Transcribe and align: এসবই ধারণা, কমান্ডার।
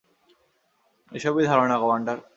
এসবই 1.11 1.43
ধারণা, 1.45 1.75
কমান্ডার। 1.79 2.17